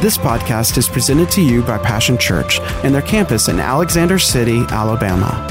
[0.00, 4.64] This podcast is presented to you by Passion Church and their campus in Alexander City,
[4.70, 5.44] Alabama.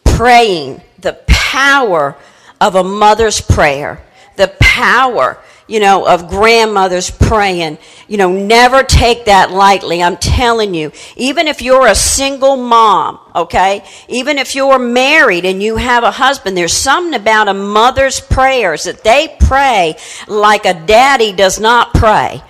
[0.03, 2.17] praying, the power
[2.61, 4.03] of a mother's prayer,
[4.37, 10.03] the power, you know, of grandmothers praying, you know, never take that lightly.
[10.03, 15.63] I'm telling you, even if you're a single mom, okay, even if you're married and
[15.63, 19.97] you have a husband, there's something about a mother's prayers that they pray
[20.29, 22.43] like a daddy does not pray.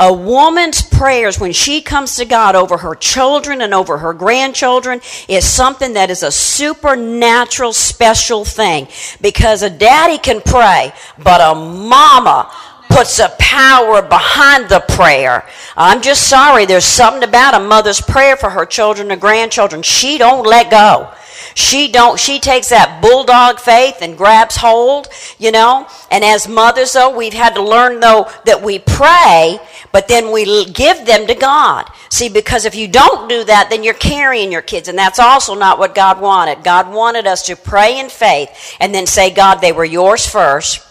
[0.00, 5.02] A woman's prayers when she comes to God over her children and over her grandchildren
[5.28, 8.88] is something that is a supernatural special thing
[9.20, 10.92] because a daddy can pray,
[11.22, 12.50] but a mama
[12.88, 15.46] puts a power behind the prayer.
[15.76, 19.82] I'm just sorry, there's something about a mother's prayer for her children and grandchildren.
[19.82, 21.12] She don't let go.
[21.54, 25.86] She don't she takes that bulldog faith and grabs hold, you know?
[26.10, 29.58] And as mothers though, we've had to learn though that we pray,
[29.92, 31.90] but then we give them to God.
[32.08, 35.54] See, because if you don't do that, then you're carrying your kids and that's also
[35.54, 36.64] not what God wanted.
[36.64, 40.86] God wanted us to pray in faith and then say, God, they were yours first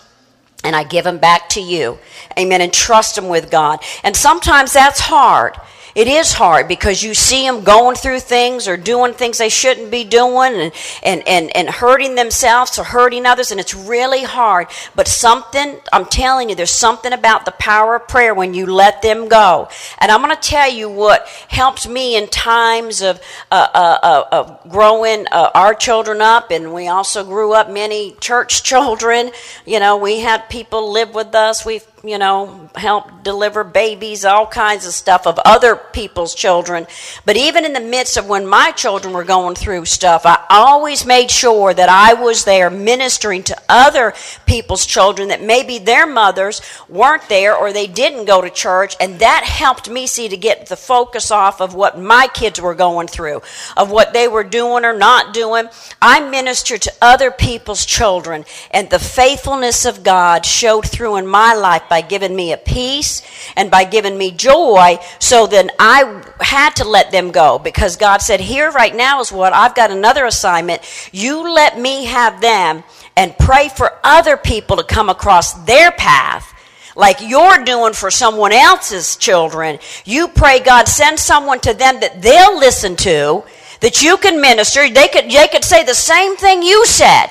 [0.64, 2.00] and I give them back to you.
[2.38, 2.62] Amen.
[2.62, 3.80] And trust them with God.
[4.04, 5.56] And sometimes that's hard.
[6.00, 9.92] It is hard because you see them going through things or doing things they shouldn't
[9.92, 10.72] be doing and,
[11.04, 14.68] and, and, and hurting themselves or hurting others, and it's really hard.
[14.96, 19.02] But something, I'm telling you, there's something about the power of prayer when you let
[19.02, 19.68] them go.
[19.98, 23.20] And I'm going to tell you what helps me in times of,
[23.52, 28.16] uh, uh, uh, of growing uh, our children up, and we also grew up many
[28.22, 29.32] church children.
[29.66, 31.66] You know, we had people live with us.
[31.66, 36.88] We've you know, help deliver babies, all kinds of stuff of other people's children.
[37.26, 41.06] But even in the midst of when my children were going through stuff, I always
[41.06, 44.14] made sure that I was there ministering to other
[44.46, 48.96] people's children that maybe their mothers weren't there or they didn't go to church.
[49.02, 52.76] And that helped me see to get the focus off of what my kids were
[52.76, 53.42] going through,
[53.76, 55.68] of what they were doing or not doing.
[56.02, 61.54] I ministered to other people's children and the faithfulness of God showed through in my
[61.54, 63.22] life by giving me a peace
[63.56, 64.98] and by giving me joy.
[65.20, 69.32] So then I had to let them go because God said, Here right now is
[69.32, 70.82] what I've got another assignment.
[71.12, 72.84] You let me have them
[73.18, 76.56] and pray for other people to come across their path
[76.96, 79.80] like you're doing for someone else's children.
[80.06, 83.44] You pray, God, send someone to them that they'll listen to,
[83.80, 84.90] that you can minister.
[84.90, 87.28] They could, they could say the same thing you said.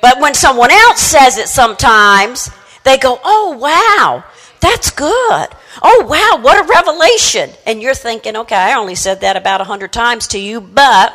[0.00, 2.48] But when someone else says it sometimes,
[2.86, 4.24] they go, oh, wow,
[4.60, 5.48] that's good.
[5.82, 7.50] Oh, wow, what a revelation.
[7.66, 11.12] And you're thinking, okay, I only said that about a 100 times to you, but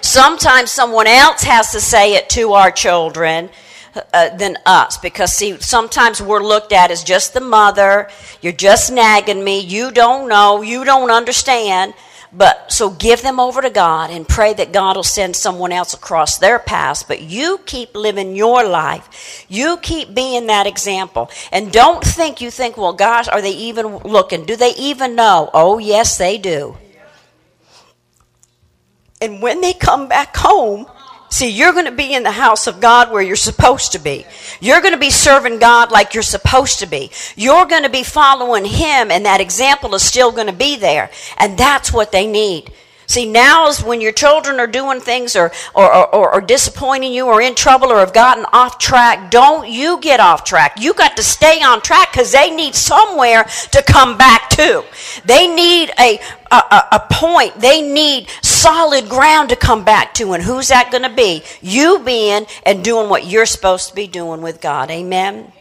[0.00, 3.50] sometimes someone else has to say it to our children.
[4.12, 8.10] Uh, than us because see sometimes we're looked at as just the mother
[8.42, 11.94] you're just nagging me you don't know you don't understand
[12.32, 15.94] but so give them over to God and pray that God will send someone else
[15.94, 17.06] across their path.
[17.06, 19.46] But you keep living your life.
[19.48, 21.30] You keep being that example.
[21.52, 24.44] And don't think you think, well, gosh, are they even looking?
[24.44, 25.50] Do they even know?
[25.54, 26.76] Oh, yes, they do.
[29.20, 30.86] And when they come back home,
[31.28, 34.24] See, you're going to be in the house of God where you're supposed to be.
[34.60, 37.10] You're going to be serving God like you're supposed to be.
[37.34, 41.10] You're going to be following Him, and that example is still going to be there.
[41.38, 42.72] And that's what they need.
[43.06, 47.26] See, now is when your children are doing things or, or, or, or, disappointing you
[47.26, 50.80] or in trouble or have gotten off track, don't you get off track.
[50.80, 54.84] You got to stay on track because they need somewhere to come back to.
[55.24, 56.18] They need a,
[56.50, 56.56] a,
[56.92, 57.60] a point.
[57.60, 60.32] They need solid ground to come back to.
[60.32, 61.44] And who's that going to be?
[61.62, 64.90] You being and doing what you're supposed to be doing with God.
[64.90, 65.52] Amen.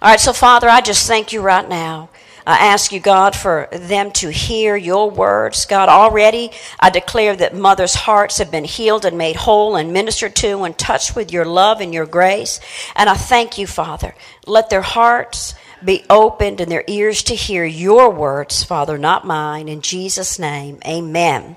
[0.00, 2.08] All right, so Father, I just thank you right now.
[2.46, 5.64] I ask you, God, for them to hear your words.
[5.66, 6.50] God, already
[6.80, 10.76] I declare that mothers' hearts have been healed and made whole and ministered to and
[10.76, 12.60] touched with your love and your grace.
[12.96, 14.14] And I thank you, Father.
[14.46, 15.54] Let their hearts
[15.84, 19.68] be opened and their ears to hear your words, Father, not mine.
[19.68, 21.56] In Jesus' name, amen.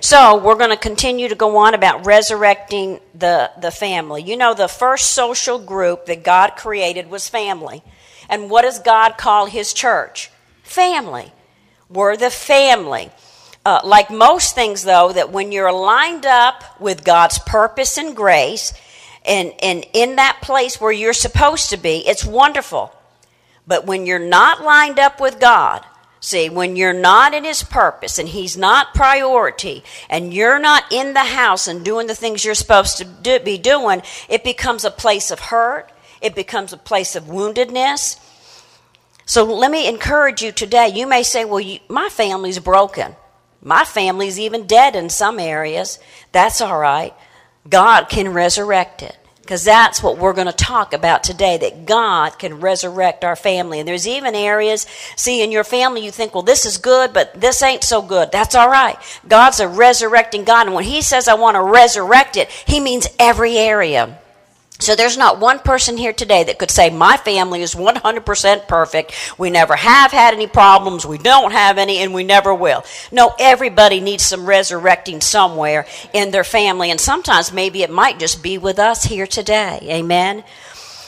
[0.00, 4.22] So we're going to continue to go on about resurrecting the, the family.
[4.22, 7.84] You know, the first social group that God created was family.
[8.32, 10.30] And what does God call his church?
[10.62, 11.30] Family.
[11.90, 13.10] We're the family.
[13.62, 18.72] Uh, like most things, though, that when you're lined up with God's purpose and grace,
[19.26, 22.90] and, and in that place where you're supposed to be, it's wonderful.
[23.66, 25.84] But when you're not lined up with God,
[26.18, 31.12] see, when you're not in His purpose and He's not priority, and you're not in
[31.12, 34.00] the house and doing the things you're supposed to do, be doing,
[34.30, 35.91] it becomes a place of hurt.
[36.22, 38.18] It becomes a place of woundedness.
[39.26, 40.88] So let me encourage you today.
[40.88, 43.14] You may say, well, you, my family's broken.
[43.62, 45.98] My family's even dead in some areas.
[46.32, 47.14] That's all right.
[47.68, 49.16] God can resurrect it.
[49.40, 53.80] Because that's what we're going to talk about today that God can resurrect our family.
[53.80, 54.86] And there's even areas,
[55.16, 58.30] see, in your family, you think, well, this is good, but this ain't so good.
[58.30, 58.96] That's all right.
[59.26, 60.66] God's a resurrecting God.
[60.66, 64.21] And when He says, I want to resurrect it, He means every area.
[64.82, 69.14] So there's not one person here today that could say, My family is 100% perfect.
[69.38, 71.06] We never have had any problems.
[71.06, 72.84] We don't have any, and we never will.
[73.10, 76.90] No, everybody needs some resurrecting somewhere in their family.
[76.90, 79.78] And sometimes maybe it might just be with us here today.
[79.84, 80.44] Amen.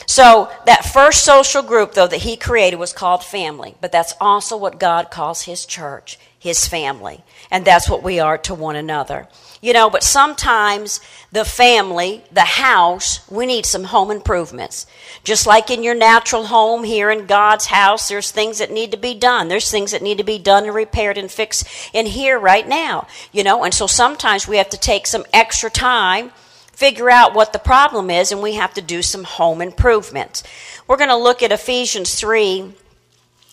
[0.07, 3.75] So that first social group, though, that he created was called family.
[3.81, 7.23] But that's also what God calls his church, his family.
[7.51, 9.27] And that's what we are to one another.
[9.65, 10.99] You know, but sometimes
[11.31, 14.85] the family, the house, we need some home improvements.
[15.23, 18.97] Just like in your natural home here in God's house, there's things that need to
[18.97, 19.47] be done.
[19.47, 23.07] There's things that need to be done and repaired and fixed in here right now.
[23.31, 26.31] You know, and so sometimes we have to take some extra time
[26.71, 30.43] figure out what the problem is, and we have to do some home improvements.
[30.87, 32.71] We're going to look at Ephesians 3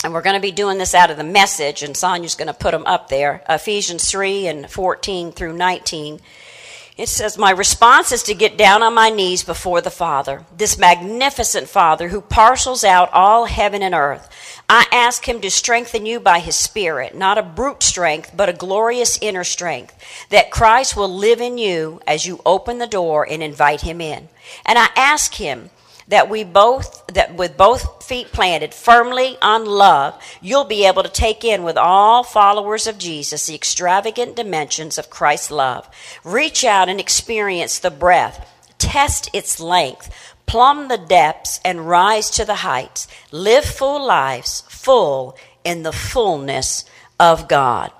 [0.04, 2.54] and we're going to be doing this out of the message, and Sonia's going to
[2.54, 6.20] put them up there Ephesians 3 and 14 through 19.
[6.98, 10.76] It says, My response is to get down on my knees before the Father, this
[10.76, 14.28] magnificent Father who parcels out all heaven and earth.
[14.68, 18.54] I ask him to strengthen you by his Spirit, not a brute strength, but a
[18.54, 19.96] glorious inner strength,
[20.28, 24.28] that Christ will live in you as you open the door and invite him in.
[24.66, 25.70] And I ask him,
[26.12, 31.08] that we both that with both feet planted firmly on love you'll be able to
[31.08, 35.88] take in with all followers of jesus the extravagant dimensions of christ's love.
[36.22, 38.46] Reach out and experience the breadth
[38.82, 40.10] test its length.
[40.44, 43.06] Plumb the depths and rise to the heights.
[43.30, 46.84] Live full lives full in the fullness
[47.18, 47.92] of god.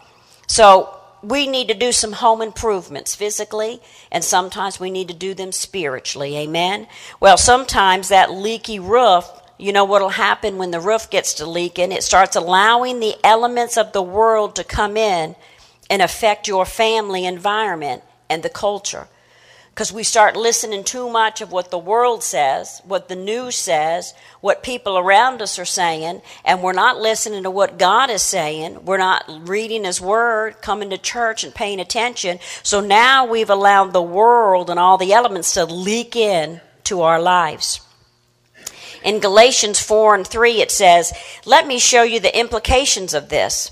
[0.49, 3.80] So we need to do some home improvements physically,
[4.10, 6.36] and sometimes we need to do them spiritually.
[6.36, 6.88] Amen?
[7.20, 9.28] Well, sometimes that leaky roof,
[9.58, 11.92] you know what'll happen when the roof gets to leaking?
[11.92, 15.36] It starts allowing the elements of the world to come in
[15.88, 19.06] and affect your family environment and the culture
[19.74, 24.12] because we start listening too much of what the world says, what the news says,
[24.42, 28.84] what people around us are saying, and we're not listening to what God is saying.
[28.84, 32.38] We're not reading His Word, coming to church, and paying attention.
[32.62, 37.20] So now we've allowed the world and all the elements to leak in to our
[37.20, 37.80] lives.
[39.02, 41.14] In Galatians 4 and 3, it says,
[41.46, 43.70] Let me show you the implications of this.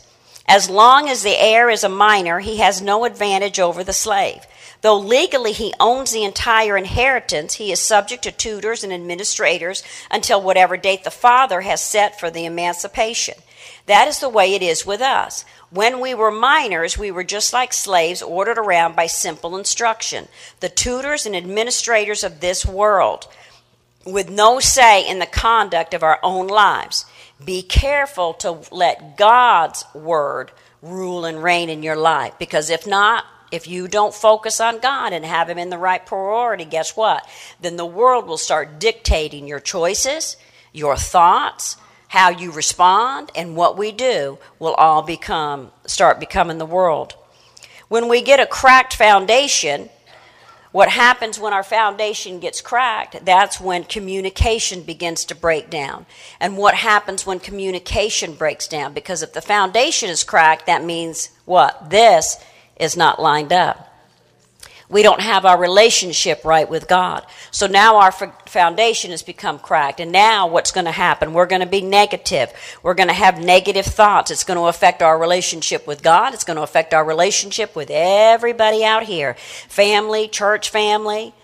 [0.48, 4.46] As long as the heir is a minor, he has no advantage over the slave
[4.82, 10.40] Though legally he owns the entire inheritance, he is subject to tutors and administrators until
[10.40, 13.34] whatever date the father has set for the emancipation.
[13.86, 15.44] That is the way it is with us.
[15.70, 20.28] When we were minors, we were just like slaves ordered around by simple instruction,
[20.60, 23.28] the tutors and administrators of this world,
[24.06, 27.04] with no say in the conduct of our own lives.
[27.44, 30.50] Be careful to let God's word
[30.82, 35.12] rule and reign in your life, because if not, if you don't focus on God
[35.12, 37.28] and have Him in the right priority, guess what?
[37.60, 40.36] Then the world will start dictating your choices,
[40.72, 41.76] your thoughts,
[42.08, 47.14] how you respond, and what we do will all become start becoming the world.
[47.88, 49.90] When we get a cracked foundation,
[50.72, 53.24] what happens when our foundation gets cracked?
[53.24, 56.06] That's when communication begins to break down.
[56.38, 58.92] And what happens when communication breaks down?
[58.92, 61.90] Because if the foundation is cracked, that means what?
[61.90, 62.36] This
[62.80, 63.86] is not lined up.
[64.88, 67.24] We don't have our relationship right with God.
[67.52, 70.00] So now our foundation has become cracked.
[70.00, 71.32] And now what's going to happen?
[71.32, 72.52] We're going to be negative.
[72.82, 74.32] We're going to have negative thoughts.
[74.32, 76.34] It's going to affect our relationship with God.
[76.34, 79.36] It's going to affect our relationship with everybody out here
[79.68, 81.34] family, church family.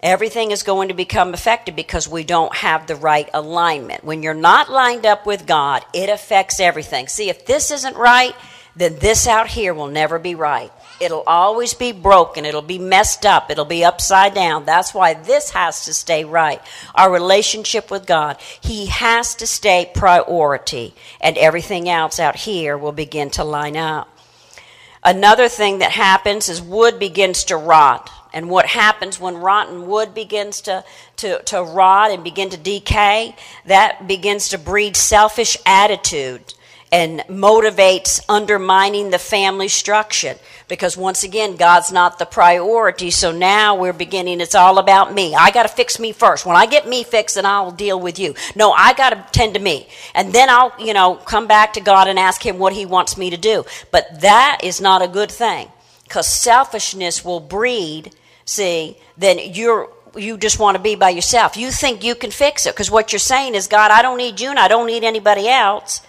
[0.00, 4.04] Everything is going to become affected because we don't have the right alignment.
[4.04, 7.08] When you're not lined up with God, it affects everything.
[7.08, 8.34] See, if this isn't right,
[8.78, 10.72] then this out here will never be right.
[11.00, 12.44] It'll always be broken.
[12.44, 13.50] It'll be messed up.
[13.50, 14.64] It'll be upside down.
[14.64, 16.60] That's why this has to stay right.
[16.94, 18.40] Our relationship with God.
[18.60, 24.08] He has to stay priority, and everything else out here will begin to line up.
[25.04, 30.14] Another thing that happens is wood begins to rot And what happens when rotten wood
[30.14, 30.84] begins to,
[31.16, 33.34] to, to rot and begin to decay?
[33.64, 36.54] That begins to breed selfish attitude
[36.90, 40.36] and motivates undermining the family structure.
[40.68, 43.10] Because once again god's not the priority.
[43.10, 45.34] So now we're beginning it's all about me.
[45.34, 46.46] I got to fix me first.
[46.46, 48.34] When i get me fixed then i'll deal with you.
[48.56, 49.88] No i got to tend to me.
[50.14, 53.16] And then i'll you know come back to god and ask him what he wants
[53.16, 53.64] me to do.
[53.90, 55.68] But that is not a good thing.
[56.04, 58.14] Because selfishness will breed
[58.44, 61.56] see then you're you just want to be by yourself.
[61.56, 62.74] You think you can fix it.
[62.74, 65.48] Because what you're saying is god i don't need you and i don't need anybody
[65.48, 66.00] else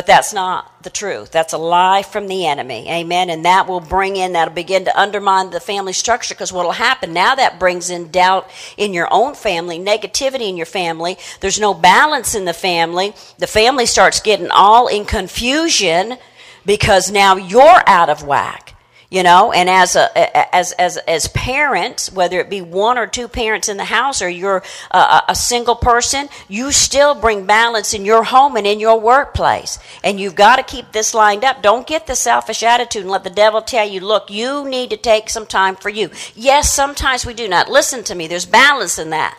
[0.00, 1.30] but that's not the truth.
[1.30, 2.88] That's a lie from the enemy.
[2.88, 3.28] Amen.
[3.28, 6.72] And that will bring in, that'll begin to undermine the family structure because what will
[6.72, 11.18] happen now that brings in doubt in your own family, negativity in your family.
[11.40, 13.12] There's no balance in the family.
[13.36, 16.16] The family starts getting all in confusion
[16.64, 18.74] because now you're out of whack
[19.10, 23.26] you know and as a as as as parents whether it be one or two
[23.26, 24.62] parents in the house or you're
[24.92, 29.78] a, a, single person you still bring balance in your home and in your workplace.
[30.04, 31.62] And you've got to keep this lined up.
[31.62, 34.96] Don't get the selfish attitude and let the devil tell you look you need to
[34.96, 36.10] take some time for you.
[36.34, 37.68] Yes sometimes we do not.
[37.68, 38.28] Listen to me.
[38.28, 39.38] There's balance in that.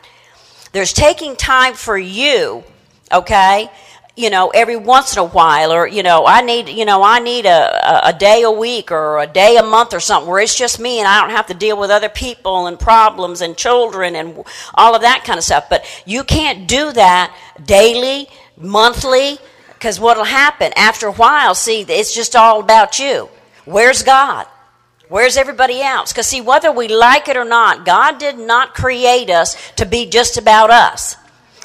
[0.74, 2.64] There's taking time for you
[3.12, 3.70] okay
[4.16, 7.20] you know, every once in a while, or you know, I need, you know, I
[7.20, 10.58] need a, a day a week or a day a month or something where it's
[10.58, 14.16] just me and I don't have to deal with other people and problems and children
[14.16, 15.70] and all of that kind of stuff.
[15.70, 18.28] But you can't do that daily,
[18.58, 19.38] monthly,
[19.74, 21.56] because what'll happen after a while?
[21.56, 23.30] See, it's just all about you.
[23.66, 24.46] Where's God?
[25.08, 26.12] Where's everybody else?
[26.12, 30.06] Because see, whether we like it or not, God did not create us to be
[30.06, 31.16] just about us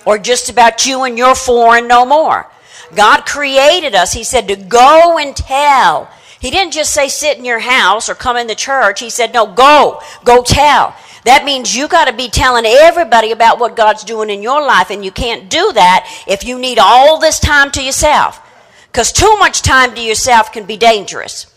[0.06, 2.50] or just about you and your and no more.
[2.94, 6.08] God created us, He said, to go and tell.
[6.40, 9.00] He didn't just say sit in your house or come in the church.
[9.00, 10.94] He said, no, go, go tell.
[11.24, 14.90] That means you got to be telling everybody about what God's doing in your life,
[14.90, 18.40] and you can't do that if you need all this time to yourself.
[18.86, 21.52] Because too much time to yourself can be dangerous.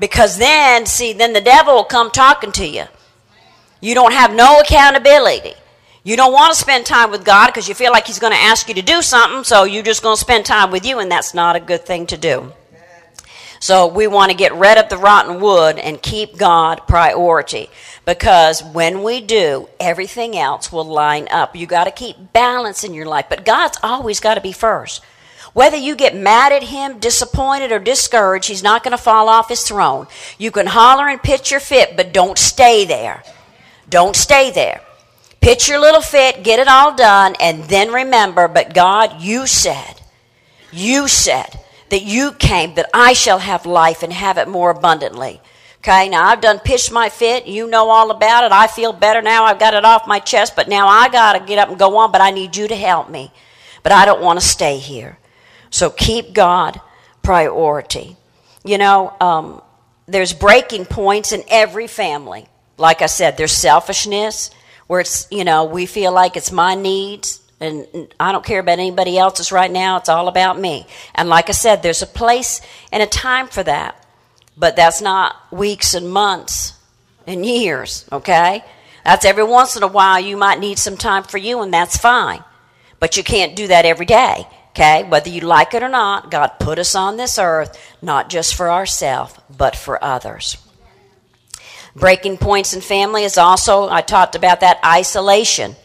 [0.00, 2.84] Because then, see, then the devil will come talking to you.
[3.80, 5.52] You don't have no accountability.
[6.06, 8.38] You don't want to spend time with God because you feel like He's going to
[8.38, 11.10] ask you to do something, so you're just going to spend time with you, and
[11.10, 12.52] that's not a good thing to do.
[13.58, 17.70] So we want to get rid of the rotten wood and keep God priority
[18.04, 21.56] because when we do, everything else will line up.
[21.56, 25.02] You got to keep balance in your life, but God's always got to be first.
[25.54, 29.48] Whether you get mad at him, disappointed, or discouraged, he's not going to fall off
[29.48, 30.06] his throne.
[30.38, 33.24] You can holler and pitch your fit, but don't stay there.
[33.88, 34.85] Don't stay there.
[35.46, 40.00] Pitch your little fit, get it all done, and then remember, but God, you said,
[40.72, 41.60] you said
[41.90, 45.40] that you came that I shall have life and have it more abundantly.
[45.76, 47.46] Okay, now I've done pitched my fit.
[47.46, 48.50] You know all about it.
[48.50, 49.44] I feel better now.
[49.44, 51.96] I've got it off my chest, but now I got to get up and go
[51.98, 53.30] on, but I need you to help me.
[53.84, 55.16] But I don't want to stay here.
[55.70, 56.80] So keep God
[57.22, 58.16] priority.
[58.64, 59.62] You know, um,
[60.06, 62.48] there's breaking points in every family.
[62.78, 64.50] Like I said, there's selfishness,
[64.86, 67.86] where it's, you know, we feel like it's my needs and
[68.20, 69.96] I don't care about anybody else's right now.
[69.96, 70.86] It's all about me.
[71.14, 72.60] And like I said, there's a place
[72.92, 74.02] and a time for that.
[74.58, 76.74] But that's not weeks and months
[77.26, 78.64] and years, okay?
[79.04, 81.96] That's every once in a while you might need some time for you, and that's
[81.96, 82.42] fine.
[82.98, 85.04] But you can't do that every day, okay?
[85.04, 88.70] Whether you like it or not, God put us on this earth not just for
[88.70, 90.56] ourselves, but for others.
[91.96, 95.76] Breaking points in family is also, I talked about that isolation,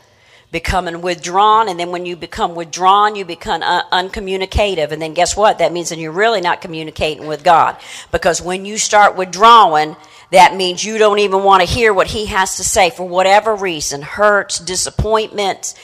[0.52, 1.70] becoming withdrawn.
[1.70, 4.92] And then when you become withdrawn, you become un- uncommunicative.
[4.92, 5.60] And then guess what?
[5.60, 7.78] That means that you're really not communicating with God.
[8.12, 9.96] Because when you start withdrawing,
[10.32, 13.56] that means you don't even want to hear what He has to say for whatever
[13.56, 15.76] reason hurts, disappointments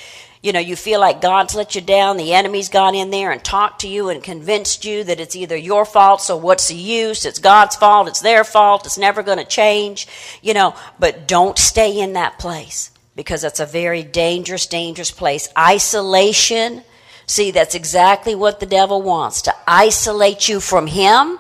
[0.42, 3.44] you know, you feel like God's let you down, the enemy's got in there and
[3.44, 7.26] talked to you and convinced you that it's either your fault, so what's the use?
[7.26, 10.08] It's God's fault, it's their fault, it's never going to change,
[10.42, 15.50] you know, but don't stay in that place because that's a very dangerous, dangerous place.
[15.58, 16.84] Isolation,
[17.26, 21.40] see, that's exactly what the devil wants to isolate you from him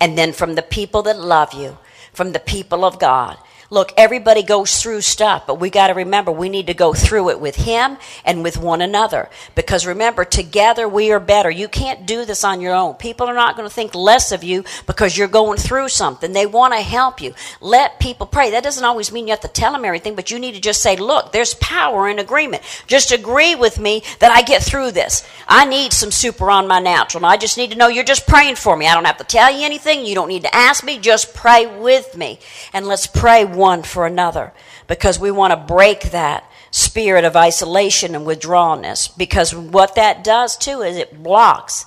[0.00, 1.76] and then from the people that love you,
[2.12, 3.36] from the people of God.
[3.70, 7.28] Look, everybody goes through stuff, but we got to remember we need to go through
[7.28, 9.28] it with Him and with one another.
[9.54, 11.50] Because remember, together we are better.
[11.50, 12.94] You can't do this on your own.
[12.94, 16.32] People are not going to think less of you because you're going through something.
[16.32, 17.34] They want to help you.
[17.60, 18.52] Let people pray.
[18.52, 20.80] That doesn't always mean you have to tell them everything, but you need to just
[20.80, 22.62] say, look, there's power in agreement.
[22.86, 25.28] Just agree with me that I get through this.
[25.46, 27.26] I need some super on my natural.
[27.26, 28.86] I just need to know you're just praying for me.
[28.86, 30.06] I don't have to tell you anything.
[30.06, 30.98] You don't need to ask me.
[30.98, 32.38] Just pray with me.
[32.72, 34.54] And let's pray one for another
[34.86, 40.56] because we want to break that spirit of isolation and withdrawalness because what that does
[40.56, 41.84] too is it blocks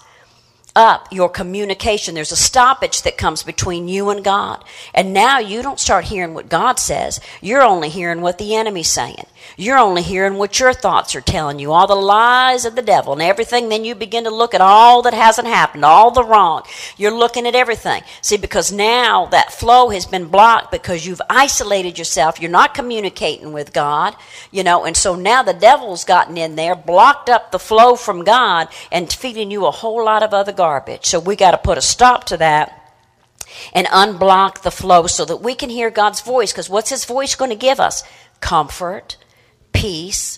[0.76, 2.16] up your communication.
[2.16, 4.64] There's a stoppage that comes between you and God.
[4.94, 7.20] And now you don't start hearing what God says.
[7.42, 9.26] You're only hearing what the enemy's saying.
[9.58, 13.14] You're only hearing what your thoughts are telling you, all the lies of the devil
[13.14, 13.70] and everything.
[13.70, 16.64] Then you begin to look at all that hasn't happened, all the wrong.
[16.98, 18.04] You're looking at everything.
[18.22, 22.40] See, because now that flow has been blocked because you've isolated yourself.
[22.40, 24.16] You're not communicating with God,
[24.52, 28.24] you know, and so now the devil's gotten in there, blocked up the flow from
[28.24, 31.06] God, and feeding you a whole lot of other garbage.
[31.06, 32.78] So we got to put a stop to that
[33.74, 36.52] and unblock the flow so that we can hear God's voice.
[36.52, 38.04] Because what's His voice going to give us?
[38.40, 39.18] Comfort,
[39.82, 40.38] peace,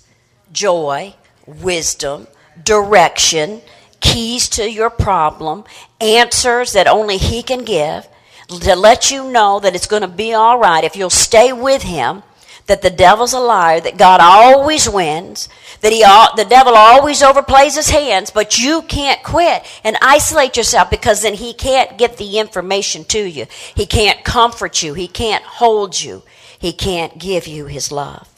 [0.53, 1.13] joy,
[1.45, 2.27] wisdom,
[2.63, 3.59] direction,
[3.99, 5.65] keys to your problem,
[5.99, 8.07] answers that only He can give,
[8.47, 11.81] to let you know that it's going to be all right if you'll stay with
[11.81, 12.23] Him,
[12.67, 15.49] that the devil's a liar, that God always wins,
[15.81, 20.89] that he the devil always overplays his hands, but you can't quit and isolate yourself
[20.89, 23.45] because then he can't get the information to you.
[23.75, 24.93] He can't comfort you.
[24.93, 26.23] He can't hold you.
[26.57, 28.32] He can't give you his love.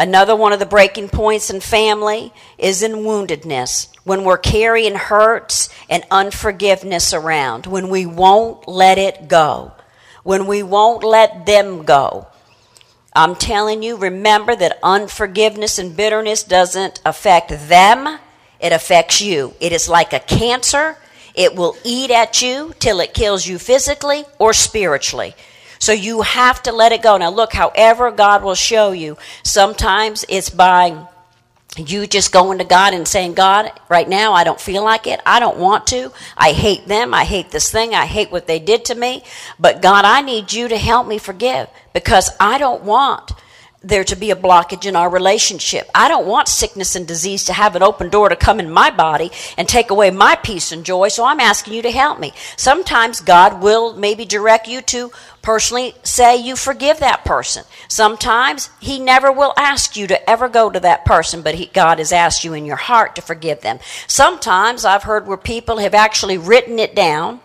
[0.00, 3.88] Another one of the breaking points in family is in woundedness.
[4.02, 9.72] When we're carrying hurts and unforgiveness around, when we won't let it go,
[10.22, 12.28] when we won't let them go.
[13.14, 18.18] I'm telling you, remember that unforgiveness and bitterness doesn't affect them,
[18.58, 19.52] it affects you.
[19.60, 20.96] It is like a cancer.
[21.34, 25.34] It will eat at you till it kills you physically or spiritually.
[25.80, 27.16] So you have to let it go.
[27.16, 31.06] Now, look, however God will show you, sometimes it's by
[31.76, 35.20] you just going to God and saying, God, right now I don't feel like it.
[35.24, 36.12] I don't want to.
[36.36, 37.14] I hate them.
[37.14, 37.94] I hate this thing.
[37.94, 39.24] I hate what they did to me.
[39.58, 43.32] But God, I need you to help me forgive because I don't want
[43.82, 45.88] there to be a blockage in our relationship.
[45.94, 48.90] I don't want sickness and disease to have an open door to come in my
[48.90, 52.34] body and take away my peace and joy, so I'm asking you to help me.
[52.56, 57.64] Sometimes God will maybe direct you to personally say you forgive that person.
[57.88, 61.98] Sometimes He never will ask you to ever go to that person, but he, God
[61.98, 63.78] has asked you in your heart to forgive them.
[64.06, 67.40] Sometimes I've heard where people have actually written it down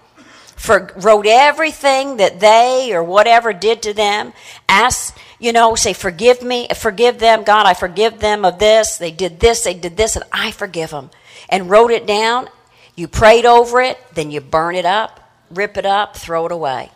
[0.58, 4.34] for, wrote everything that they or whatever did to them,
[4.67, 9.12] asked, you know, say, forgive me, forgive them, God, I forgive them of this, they
[9.12, 11.10] did this, they did this, and I forgive them.
[11.50, 12.50] And wrote it down,
[12.95, 15.19] you prayed over it, then you burn it up,
[15.50, 16.91] rip it up, throw it away.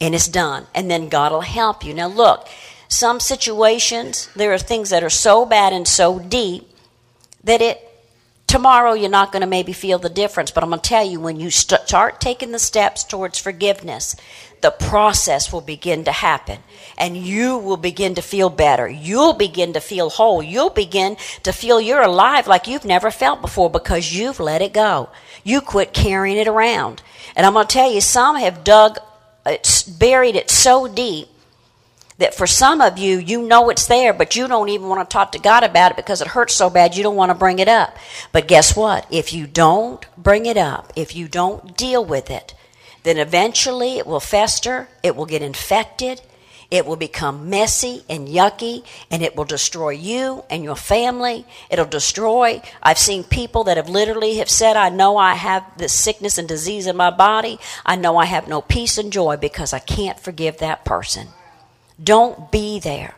[0.00, 0.66] And it's done.
[0.74, 1.94] And then God will help you.
[1.94, 2.48] Now, look,
[2.88, 6.68] some situations, there are things that are so bad and so deep
[7.44, 7.90] that it
[8.50, 11.20] Tomorrow, you're not going to maybe feel the difference, but I'm going to tell you
[11.20, 14.16] when you st- start taking the steps towards forgiveness,
[14.60, 16.58] the process will begin to happen
[16.98, 18.88] and you will begin to feel better.
[18.88, 20.42] You'll begin to feel whole.
[20.42, 24.74] You'll begin to feel you're alive like you've never felt before because you've let it
[24.74, 25.08] go.
[25.42, 27.02] You quit carrying it around.
[27.34, 28.98] And I'm going to tell you, some have dug,
[29.46, 31.28] uh, it's buried it so deep
[32.18, 35.12] that for some of you, you know it's there, but you don't even want to
[35.12, 37.58] talk to God about it because it hurts so bad you don't want to bring
[37.58, 37.96] it up.
[38.30, 39.06] But guess what?
[39.10, 42.54] If you don't bring it up, if you don't deal with it,
[43.02, 46.20] then eventually it will fester, it will get infected,
[46.70, 51.44] it will become messy and yucky, and it will destroy you and your family.
[51.68, 52.62] It'll destroy.
[52.80, 56.46] I've seen people that have literally have said, I know I have this sickness and
[56.46, 57.58] disease in my body.
[57.84, 61.28] I know I have no peace and joy because I can't forgive that person.
[62.02, 63.16] Don't be there.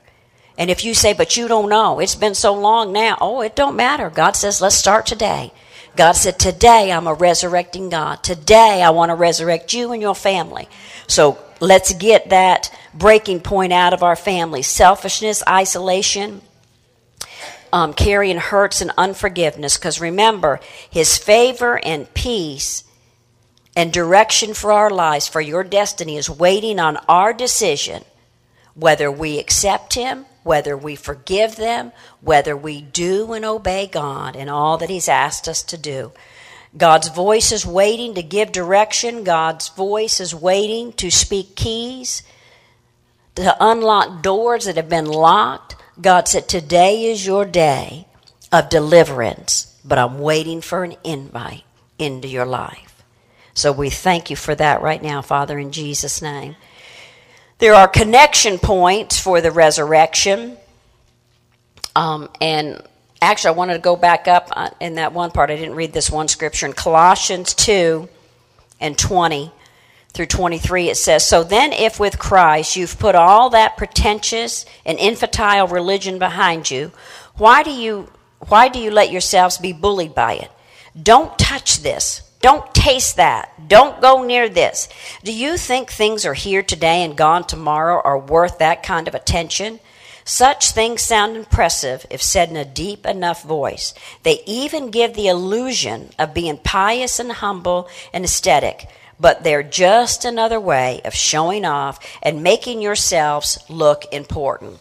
[0.56, 3.56] And if you say, but you don't know, it's been so long now, oh, it
[3.56, 4.08] don't matter.
[4.08, 5.52] God says, let's start today.
[5.96, 8.22] God said, today I'm a resurrecting God.
[8.22, 10.68] Today I want to resurrect you and your family.
[11.06, 14.62] So let's get that breaking point out of our family.
[14.62, 16.40] Selfishness, isolation,
[17.72, 19.76] um, carrying hurts and unforgiveness.
[19.76, 22.84] Because remember, His favor and peace
[23.76, 28.04] and direction for our lives, for your destiny, is waiting on our decision
[28.74, 34.48] whether we accept Him, whether we forgive them, whether we do and obey God in
[34.48, 36.12] all that He's asked us to do.
[36.76, 39.24] God's voice is waiting to give direction.
[39.24, 42.22] God's voice is waiting to speak keys,
[43.34, 45.76] to unlock doors that have been locked.
[46.00, 48.06] God said, Today is your day
[48.50, 51.64] of deliverance, but I'm waiting for an invite
[51.98, 53.02] into your life.
[53.54, 56.56] So we thank you for that right now, Father, in Jesus' name.
[57.62, 60.56] There are connection points for the resurrection.
[61.94, 62.82] Um, and
[63.20, 65.48] actually, I wanted to go back up uh, in that one part.
[65.48, 68.08] I didn't read this one scripture in Colossians 2
[68.80, 69.52] and 20
[70.12, 74.98] through 23, it says, So then, if with Christ you've put all that pretentious and
[74.98, 76.90] infantile religion behind you,
[77.36, 78.10] why do you,
[78.48, 80.50] why do you let yourselves be bullied by it?
[81.00, 82.22] Don't touch this.
[82.40, 83.51] Don't taste that.
[83.72, 84.86] Don't go near this.
[85.24, 89.14] Do you think things are here today and gone tomorrow are worth that kind of
[89.14, 89.80] attention?
[90.26, 93.94] Such things sound impressive if said in a deep enough voice.
[94.24, 100.26] They even give the illusion of being pious and humble and aesthetic, but they're just
[100.26, 104.80] another way of showing off and making yourselves look important.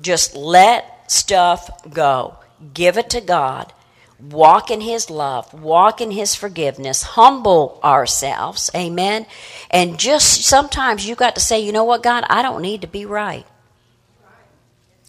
[0.00, 2.36] Just let stuff go.
[2.74, 3.72] Give it to God
[4.20, 9.26] walk in his love, walk in his forgiveness, humble ourselves, amen.
[9.70, 12.86] And just sometimes you got to say, you know what, God, I don't need to
[12.86, 13.46] be right.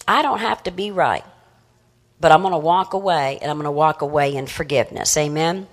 [0.07, 1.23] I don't have to be right.
[2.19, 5.67] But I'm going to walk away and I'm going to walk away in forgiveness, amen.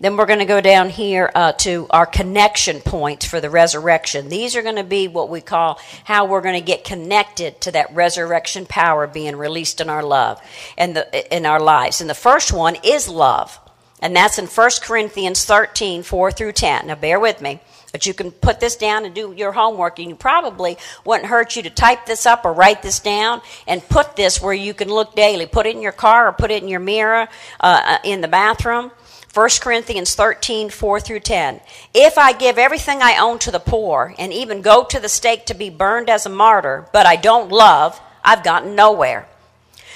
[0.00, 4.28] Then we're going to go down here uh, to our connection points for the resurrection.
[4.28, 7.72] These are going to be what we call how we're going to get connected to
[7.72, 10.40] that resurrection power being released in our love
[10.76, 12.00] and the in our lives.
[12.00, 13.58] And the first one is love,
[14.00, 16.86] and that's in 1 Corinthians 13, 4 through 10.
[16.86, 17.60] Now, bear with me.
[17.92, 21.56] But you can put this down and do your homework, and you probably wouldn't hurt
[21.56, 24.88] you to type this up or write this down and put this where you can
[24.88, 25.46] look daily.
[25.46, 27.28] Put it in your car or put it in your mirror
[27.60, 28.92] uh, uh in the bathroom.
[29.32, 31.60] 1 Corinthians 13, 4 through 10.
[31.94, 35.46] If I give everything I own to the poor and even go to the stake
[35.46, 39.28] to be burned as a martyr, but I don't love, I've gotten nowhere.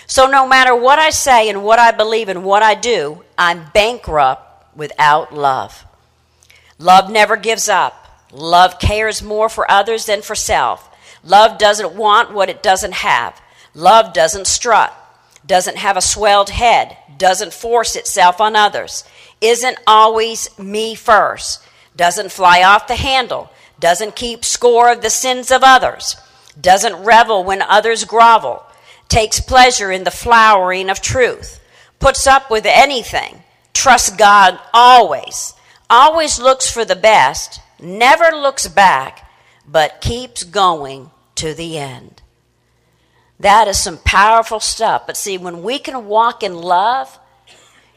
[0.07, 3.70] So no matter what I say and what I believe and what I do, I'm
[3.75, 5.85] bankrupt without love.
[6.79, 8.23] Love never gives up.
[8.31, 10.88] Love cares more for others than for self.
[11.25, 13.40] Love doesn't want what it doesn't have.
[13.75, 14.94] Love doesn't strut,
[15.44, 19.03] doesn't have a swelled head, doesn't force itself on others
[19.44, 21.62] isn't always me first,
[21.96, 26.16] doesn't fly off the handle, doesn't keep score of the sins of others,
[26.61, 28.62] doesn't revel when others grovel,
[29.09, 31.61] takes pleasure in the flowering of truth,
[31.98, 35.54] puts up with anything, trusts God always,
[35.90, 39.30] always looks for the best, never looks back,
[39.66, 42.22] but keeps going to the end.
[43.40, 45.07] That is some powerful stuff.
[45.07, 47.18] But see, when we can walk in love,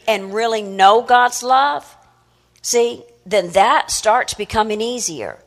[0.08, 1.96] and really know God's love,
[2.62, 5.40] see, then that starts becoming easier.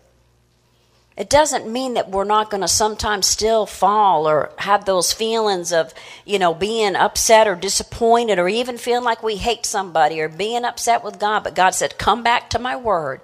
[1.16, 5.72] It doesn't mean that we're not going to sometimes still fall or have those feelings
[5.72, 5.92] of,
[6.24, 10.64] you know, being upset or disappointed or even feeling like we hate somebody or being
[10.64, 11.44] upset with God.
[11.44, 13.20] But God said, Come back to my word.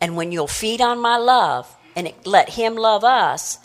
[0.00, 3.58] And when you'll feed on my love and let Him love us,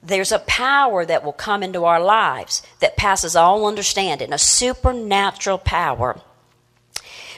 [0.00, 5.58] there's a power that will come into our lives that passes all understanding, a supernatural
[5.58, 6.20] power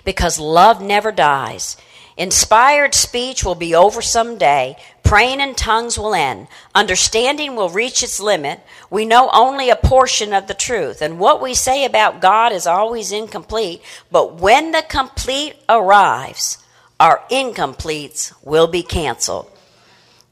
[0.04, 1.76] because love never dies.
[2.16, 4.76] Inspired speech will be over someday.
[5.02, 6.46] Praying in tongues will end.
[6.74, 8.60] Understanding will reach its limit.
[8.88, 11.02] We know only a portion of the truth.
[11.02, 13.82] And what we say about God is always incomplete.
[14.10, 16.58] But when the complete arrives,
[17.00, 19.50] our incompletes will be canceled.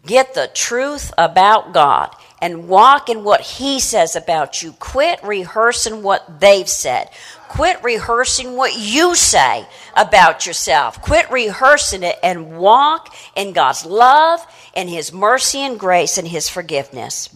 [0.06, 4.72] Get the truth about God and walk in what He says about you.
[4.72, 7.08] Quit rehearsing what they've said.
[7.48, 11.00] Quit rehearsing what you say about yourself.
[11.00, 16.48] Quit rehearsing it and walk in God's love and His mercy and grace and His
[16.48, 17.34] forgiveness.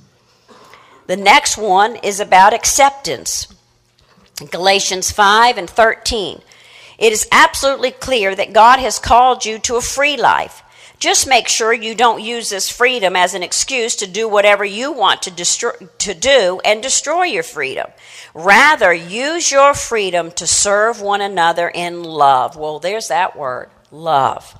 [1.07, 3.47] The next one is about acceptance.
[4.51, 6.41] Galatians 5 and 13.
[6.99, 10.63] It is absolutely clear that God has called you to a free life.
[10.99, 14.93] Just make sure you don't use this freedom as an excuse to do whatever you
[14.93, 17.87] want to, destroy, to do and destroy your freedom.
[18.33, 22.57] Rather, use your freedom to serve one another in love.
[22.57, 24.59] Well, there's that word love.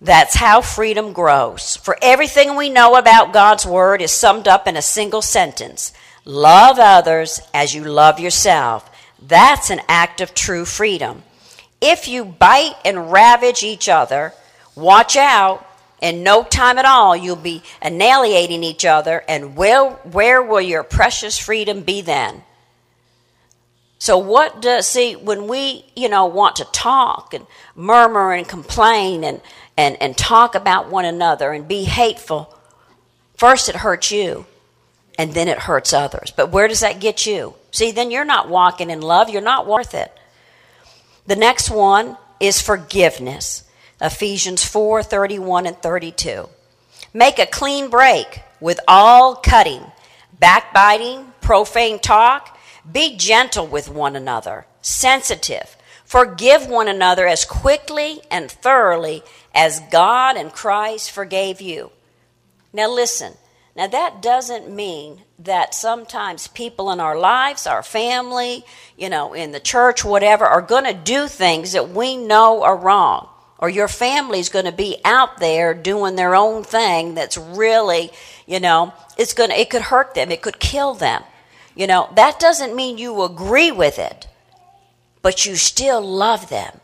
[0.00, 1.76] That's how freedom grows.
[1.76, 5.92] For everything we know about God's Word is summed up in a single sentence
[6.24, 8.88] Love others as you love yourself.
[9.20, 11.24] That's an act of true freedom.
[11.80, 14.32] If you bite and ravage each other,
[14.74, 15.66] Watch out.
[16.00, 20.82] In no time at all, you'll be annihilating each other, and where, where will your
[20.82, 22.42] precious freedom be then?
[24.00, 29.22] So, what does, see, when we, you know, want to talk and murmur and complain
[29.22, 29.40] and,
[29.76, 32.52] and, and talk about one another and be hateful,
[33.36, 34.44] first it hurts you
[35.16, 36.32] and then it hurts others.
[36.34, 37.54] But where does that get you?
[37.70, 40.12] See, then you're not walking in love, you're not worth it.
[41.28, 43.62] The next one is forgiveness.
[44.02, 46.48] Ephesians 4 31 and 32.
[47.14, 49.84] Make a clean break with all cutting,
[50.38, 52.58] backbiting, profane talk.
[52.90, 55.76] Be gentle with one another, sensitive,
[56.12, 59.22] Forgive one another as quickly and thoroughly
[59.54, 61.90] as God and Christ forgave you.
[62.70, 63.32] Now, listen.
[63.74, 68.62] Now, that doesn't mean that sometimes people in our lives, our family,
[68.98, 72.76] you know, in the church, whatever, are going to do things that we know are
[72.76, 73.26] wrong.
[73.62, 78.10] Or your family's going to be out there doing their own thing that's really,
[78.44, 81.22] you know, it's going to, it could hurt them, it could kill them.
[81.76, 84.26] You know, that doesn't mean you agree with it,
[85.22, 86.80] but you still love them.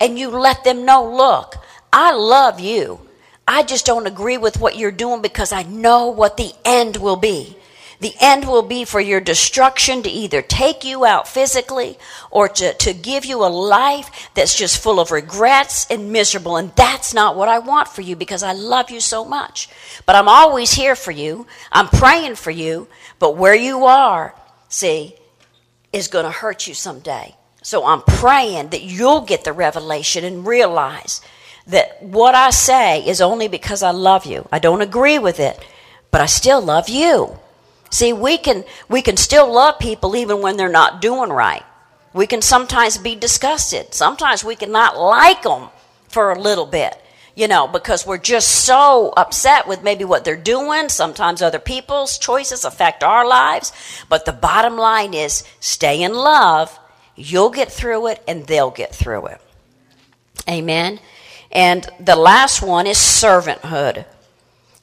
[0.00, 1.56] And you let them know, look,
[1.92, 3.06] I love you.
[3.46, 7.16] I just don't agree with what you're doing because I know what the end will
[7.16, 7.58] be.
[8.02, 11.96] The end will be for your destruction to either take you out physically
[12.32, 16.56] or to, to give you a life that's just full of regrets and miserable.
[16.56, 19.68] And that's not what I want for you because I love you so much.
[20.04, 21.46] But I'm always here for you.
[21.70, 22.88] I'm praying for you.
[23.20, 24.34] But where you are,
[24.68, 25.14] see,
[25.92, 27.36] is going to hurt you someday.
[27.62, 31.20] So I'm praying that you'll get the revelation and realize
[31.68, 34.48] that what I say is only because I love you.
[34.50, 35.64] I don't agree with it,
[36.10, 37.38] but I still love you.
[37.92, 41.62] See, we can we can still love people even when they're not doing right.
[42.14, 43.92] We can sometimes be disgusted.
[43.92, 45.68] Sometimes we can not like them
[46.08, 46.96] for a little bit,
[47.34, 50.88] you know, because we're just so upset with maybe what they're doing.
[50.88, 53.72] Sometimes other people's choices affect our lives.
[54.08, 56.78] But the bottom line is stay in love.
[57.14, 59.40] You'll get through it and they'll get through it.
[60.48, 60.98] Amen.
[61.50, 64.06] And the last one is servanthood.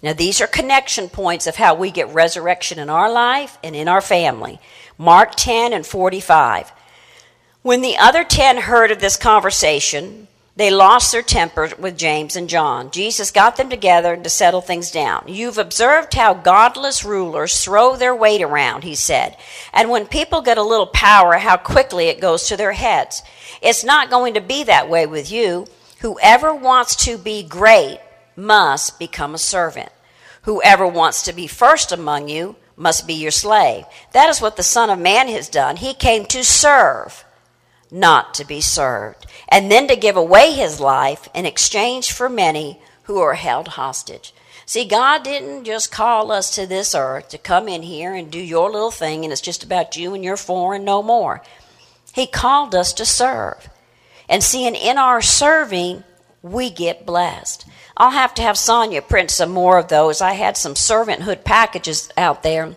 [0.01, 3.87] Now, these are connection points of how we get resurrection in our life and in
[3.87, 4.59] our family.
[4.97, 6.71] Mark 10 and 45.
[7.61, 12.49] When the other ten heard of this conversation, they lost their temper with James and
[12.49, 12.91] John.
[12.91, 15.25] Jesus got them together to settle things down.
[15.27, 19.37] You've observed how godless rulers throw their weight around, he said.
[19.73, 23.21] And when people get a little power, how quickly it goes to their heads.
[23.61, 25.67] It's not going to be that way with you.
[25.99, 27.99] Whoever wants to be great
[28.39, 29.91] must become a servant.
[30.43, 33.85] Whoever wants to be first among you must be your slave.
[34.13, 35.75] That is what the Son of Man has done.
[35.75, 37.25] He came to serve,
[37.91, 42.79] not to be served, and then to give away his life in exchange for many
[43.03, 44.33] who are held hostage.
[44.65, 48.39] See, God didn't just call us to this earth to come in here and do
[48.39, 51.41] your little thing and it's just about you and your four and no more.
[52.13, 53.67] He called us to serve.
[54.29, 56.03] And seeing in our serving,
[56.43, 57.65] we get blessed.
[57.99, 60.21] I'll have to have Sonia print some more of those.
[60.21, 62.75] I had some servanthood packages out there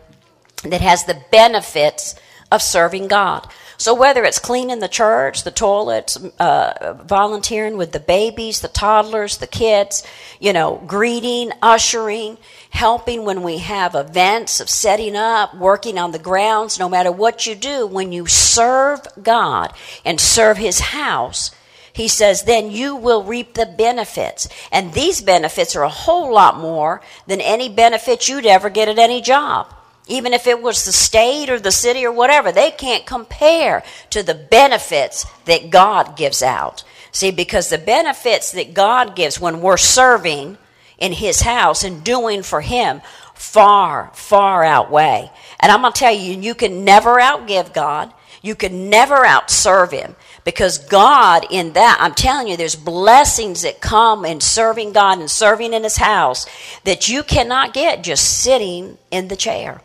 [0.64, 2.16] that has the benefits
[2.50, 3.48] of serving God.
[3.78, 9.38] So whether it's cleaning the church, the toilets, uh, volunteering with the babies, the toddlers,
[9.38, 10.06] the kids,
[10.38, 12.38] you know, greeting, ushering,
[12.70, 17.46] helping when we have events of setting up, working on the grounds, no matter what
[17.46, 19.72] you do, when you serve God
[20.04, 21.50] and serve His house,
[21.92, 24.48] he says, then you will reap the benefits.
[24.70, 28.98] And these benefits are a whole lot more than any benefits you'd ever get at
[28.98, 29.72] any job
[30.08, 34.22] even if it was the state or the city or whatever, they can't compare to
[34.22, 36.84] the benefits that God gives out.
[37.12, 40.58] See, because the benefits that God gives when we're serving
[40.98, 43.00] in His house and doing for Him
[43.34, 45.30] far, far outweigh.
[45.60, 48.12] And I'm going to tell you, you can never outgive God.
[48.42, 53.80] You can never outserve Him because God, in that, I'm telling you, there's blessings that
[53.80, 56.46] come in serving God and serving in His house
[56.84, 59.80] that you cannot get just sitting in the chair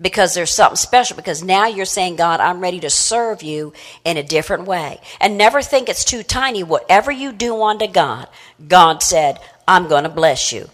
[0.00, 3.72] because there's something special because now you're saying god i'm ready to serve you
[4.04, 5.00] in a different way.
[5.20, 6.62] And never think it's too tiny.
[6.62, 8.28] Whatever you do unto god
[8.66, 10.68] god said i'm going to bless you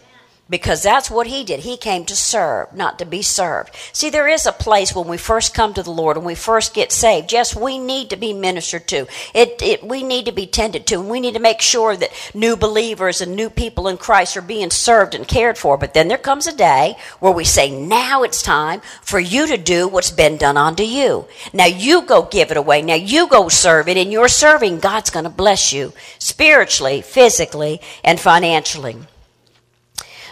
[0.48, 1.60] because that's what he did.
[1.60, 3.74] He came to serve, not to be served.
[3.92, 6.72] See, there is a place when we first come to the Lord and we first
[6.72, 7.32] get saved.
[7.32, 9.06] Yes, we need to be ministered to.
[9.34, 12.12] It, it, we need to be tended to, and we need to make sure that
[12.32, 15.76] new believers and new people in Christ are being served and cared for.
[15.76, 19.56] But then there comes a day where we say, now it's time for you to
[19.56, 21.26] do what's been done unto you.
[21.52, 22.82] Now you go give it away.
[22.82, 23.96] Now you go serve it.
[23.96, 28.96] In your serving, God's going to bless you spiritually, physically, and financially.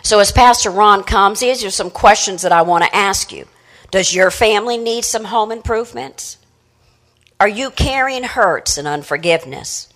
[0.05, 3.49] So, as Pastor Ron comes, these are some questions that I want to ask you.
[3.91, 6.37] Does your family need some home improvements?
[7.41, 9.89] Are you carrying hurts and unforgiveness?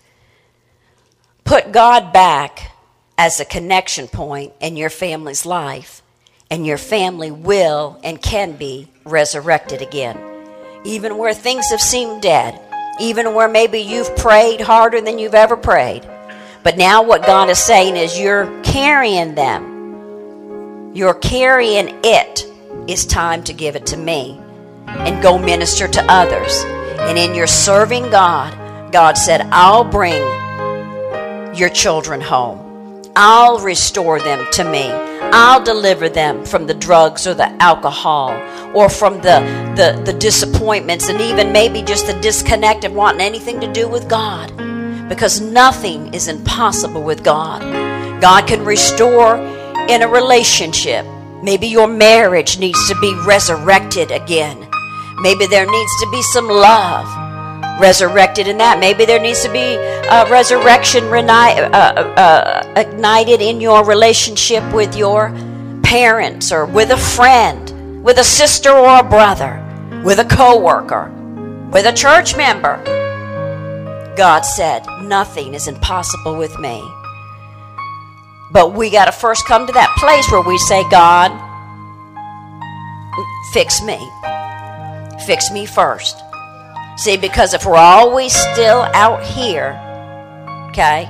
[1.44, 2.72] Put God back
[3.18, 6.00] as a connection point in your family's life,
[6.50, 10.18] and your family will and can be resurrected again.
[10.84, 12.58] Even where things have seemed dead,
[12.98, 16.08] even where maybe you've prayed harder than you've ever prayed.
[16.62, 19.77] But now, what God is saying is you're carrying them
[20.94, 22.44] you're carrying it.
[22.86, 24.40] It's time to give it to me
[24.86, 26.64] and go minister to others.
[26.98, 30.22] And in your serving God, God said, I'll bring
[31.54, 33.02] your children home.
[33.14, 34.90] I'll restore them to me.
[35.30, 38.30] I'll deliver them from the drugs or the alcohol
[38.74, 39.40] or from the,
[39.76, 44.08] the, the disappointments and even maybe just the disconnect of wanting anything to do with
[44.08, 44.56] God.
[45.08, 47.60] Because nothing is impossible with God.
[48.20, 49.36] God can restore
[49.88, 51.06] in a relationship.
[51.42, 54.68] Maybe your marriage needs to be resurrected again.
[55.20, 57.06] Maybe there needs to be some love
[57.80, 58.78] resurrected in that.
[58.80, 64.96] Maybe there needs to be a resurrection reni- uh, uh, ignited in your relationship with
[64.96, 65.32] your
[65.82, 69.62] parents or with a friend, with a sister or a brother,
[70.04, 71.10] with a coworker,
[71.72, 72.82] with a church member.
[74.16, 76.82] God said, Nothing is impossible with me.
[78.50, 81.30] But we got to first come to that place where we say, God,
[83.52, 83.98] fix me.
[85.26, 86.16] Fix me first.
[86.96, 89.78] See, because if we're always still out here,
[90.70, 91.08] okay,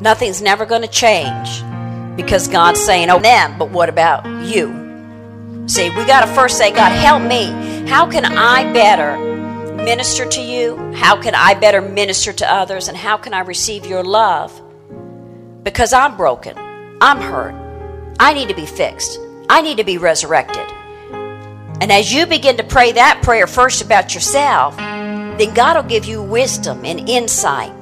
[0.00, 1.62] nothing's never going to change
[2.16, 4.84] because God's saying, oh, them, but what about you?
[5.68, 7.46] See, we got to first say, God, help me.
[7.88, 9.16] How can I better
[9.76, 10.76] minister to you?
[10.94, 12.88] How can I better minister to others?
[12.88, 14.52] And how can I receive your love?
[15.66, 16.56] Because I'm broken.
[17.00, 17.52] I'm hurt.
[18.20, 19.18] I need to be fixed.
[19.50, 20.64] I need to be resurrected.
[21.80, 26.04] And as you begin to pray that prayer first about yourself, then God will give
[26.04, 27.72] you wisdom and insight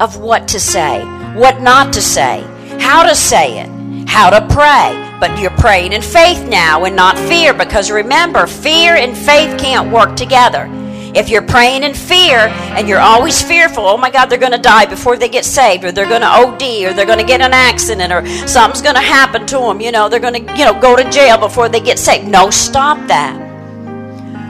[0.00, 1.02] of what to say,
[1.34, 2.42] what not to say,
[2.78, 4.92] how to say it, how to pray.
[5.18, 9.90] But you're praying in faith now and not fear because remember, fear and faith can't
[9.90, 10.66] work together.
[11.14, 12.38] If you're praying in fear
[12.76, 15.84] and you're always fearful, oh my God, they're going to die before they get saved,
[15.84, 18.94] or they're going to OD, or they're going to get an accident, or something's going
[18.94, 21.68] to happen to them, you know, they're going to, you know, go to jail before
[21.68, 22.28] they get saved.
[22.28, 23.34] No, stop that.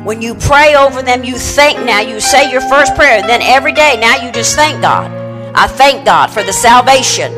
[0.04, 3.42] When you pray over them, you think now, you say your first prayer, and then
[3.42, 5.10] every day now you just thank God.
[5.54, 7.32] I thank God for the salvation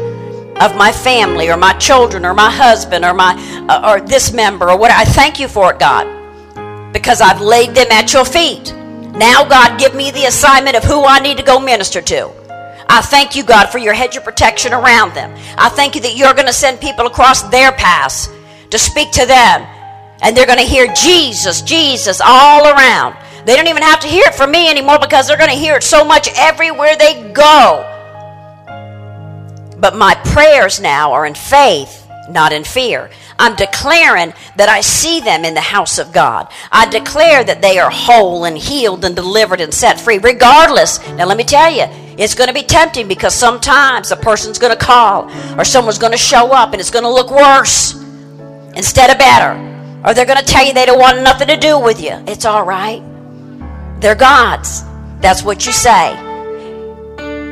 [0.61, 3.35] of my family or my children or my husband or my
[3.69, 7.75] uh, or this member or what I thank you for it God because I've laid
[7.75, 8.73] them at your feet.
[9.13, 12.31] Now God give me the assignment of who I need to go minister to.
[12.89, 15.35] I thank you God for your hedge of protection around them.
[15.57, 18.29] I thank you that you're going to send people across their paths
[18.71, 19.67] to speak to them
[20.23, 23.17] and they're going to hear Jesus, Jesus all around.
[23.45, 25.77] They don't even have to hear it from me anymore because they're going to hear
[25.77, 27.89] it so much everywhere they go.
[29.79, 33.11] But my prayers now are in faith, not in fear.
[33.43, 36.47] I'm declaring that I see them in the house of God.
[36.71, 41.05] I declare that they are whole and healed and delivered and set free, regardless.
[41.15, 44.73] Now, let me tell you, it's going to be tempting because sometimes a person's going
[44.73, 45.29] to call
[45.59, 48.01] or someone's going to show up and it's going to look worse
[48.77, 49.59] instead of better.
[50.07, 52.13] Or they're going to tell you they don't want nothing to do with you.
[52.29, 53.03] It's all right.
[54.01, 54.85] They're God's.
[55.21, 56.13] That's what you say.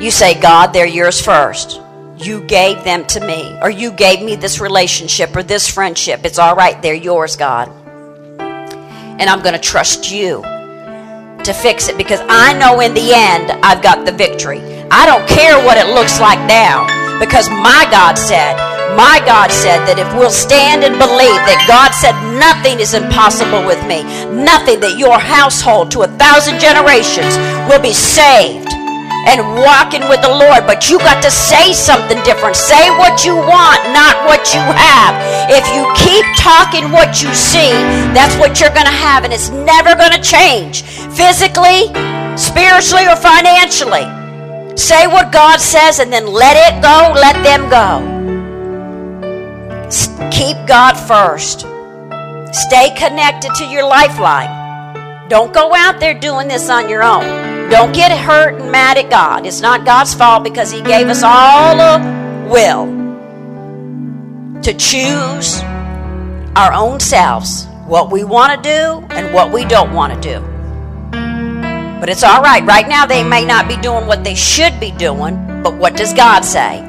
[0.01, 1.81] You say, God, they're yours first.
[2.23, 6.21] You gave them to me, or you gave me this relationship or this friendship.
[6.25, 6.81] It's all right.
[6.83, 7.69] They're yours, God.
[8.39, 13.51] And I'm going to trust you to fix it because I know in the end
[13.65, 14.61] I've got the victory.
[14.91, 16.85] I don't care what it looks like now
[17.19, 18.57] because my God said,
[18.97, 23.65] my God said that if we'll stand and believe that God said nothing is impossible
[23.65, 28.69] with me, nothing, that your household to a thousand generations will be saved
[29.27, 30.67] and walking with the Lord.
[30.67, 32.57] But you got to say something different.
[32.57, 35.15] Say what you want, not what you have.
[35.51, 37.71] If you keep talking what you see,
[38.17, 40.83] that's what you're going to have, and it's never going to change
[41.15, 41.93] physically,
[42.37, 44.07] spiritually, or financially.
[44.77, 48.21] Say what God says and then let it go, let them go.
[50.31, 51.67] Keep God first.
[52.53, 55.29] Stay connected to your lifeline.
[55.29, 57.50] Don't go out there doing this on your own.
[57.71, 59.47] Don't get hurt and mad at God.
[59.47, 62.87] It's not God's fault because He gave us all a will
[64.63, 65.61] to choose
[66.57, 70.41] our own selves, what we want to do and what we don't want to do.
[72.01, 72.65] But it's all right.
[72.65, 76.13] Right now, they may not be doing what they should be doing, but what does
[76.13, 76.81] God say?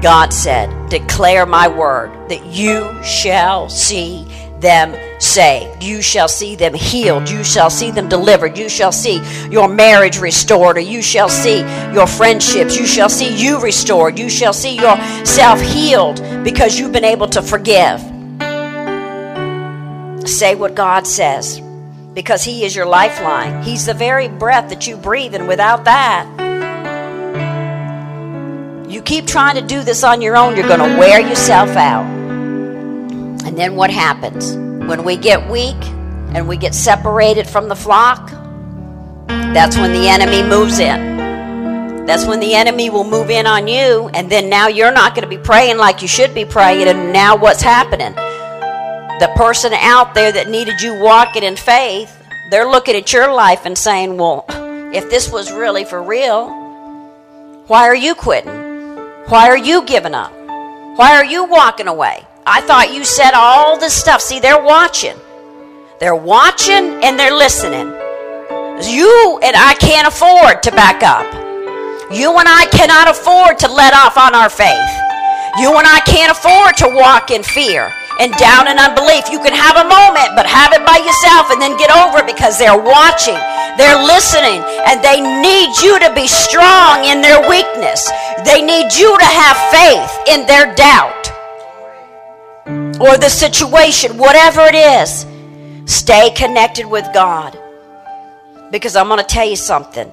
[0.00, 4.26] God said, Declare my word that you shall see
[4.60, 5.82] them saved.
[5.82, 7.28] You shall see them healed.
[7.28, 8.58] You shall see them delivered.
[8.58, 11.60] You shall see your marriage restored, or you shall see
[11.92, 12.78] your friendships.
[12.78, 14.18] You shall see you restored.
[14.18, 18.00] You shall see yourself healed because you've been able to forgive.
[20.28, 21.60] Say what God says
[22.14, 23.62] because He is your lifeline.
[23.62, 26.26] He's the very breath that you breathe, and without that,
[28.90, 32.17] you keep trying to do this on your own, you're going to wear yourself out.
[33.58, 34.54] Then what happens?
[34.88, 35.74] When we get weak
[36.32, 38.30] and we get separated from the flock,
[39.26, 42.06] that's when the enemy moves in.
[42.06, 45.28] that's when the enemy will move in on you, and then now you're not going
[45.28, 46.86] to be praying like you should be praying.
[46.86, 48.14] And now what's happening?
[49.18, 52.16] The person out there that needed you walking in faith,
[52.52, 54.44] they're looking at your life and saying, Well,
[54.94, 56.48] if this was really for real,
[57.66, 58.52] why are you quitting?
[59.26, 60.32] Why are you giving up?
[60.96, 62.27] Why are you walking away?
[62.48, 64.24] I thought you said all this stuff.
[64.24, 65.16] See, they're watching.
[66.00, 67.92] They're watching and they're listening.
[68.88, 71.28] You and I can't afford to back up.
[72.08, 74.88] You and I cannot afford to let off on our faith.
[75.60, 79.28] You and I can't afford to walk in fear and down in unbelief.
[79.28, 82.30] You can have a moment, but have it by yourself and then get over it
[82.30, 83.36] because they're watching,
[83.76, 88.08] they're listening, and they need you to be strong in their weakness.
[88.48, 91.28] They need you to have faith in their doubt
[93.00, 95.26] or the situation, whatever it is.
[95.90, 97.58] Stay connected with God.
[98.70, 100.12] Because I'm going to tell you something.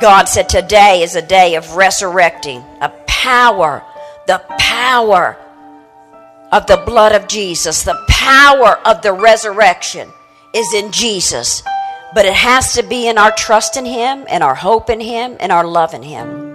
[0.00, 3.82] God said today is a day of resurrecting, a power,
[4.26, 5.36] the power
[6.52, 10.08] of the blood of Jesus, the power of the resurrection
[10.54, 11.62] is in Jesus.
[12.14, 15.36] But it has to be in our trust in Him, and our hope in Him,
[15.38, 16.50] and our love in Him.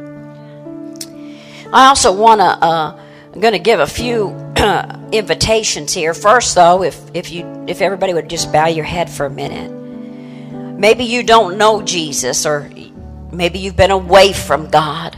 [1.72, 3.00] I also want to, uh,
[3.36, 4.30] I'm going to give a few
[5.12, 6.14] invitations here.
[6.14, 9.70] First, though, if, if, you, if everybody would just bow your head for a minute.
[10.80, 12.72] Maybe you don't know Jesus, or
[13.34, 15.18] maybe you've been away from God.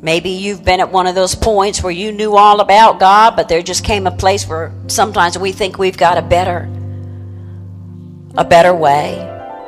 [0.00, 3.46] Maybe you've been at one of those points where you knew all about God, but
[3.46, 6.66] there just came a place where sometimes we think we've got a better
[8.38, 9.20] a better way,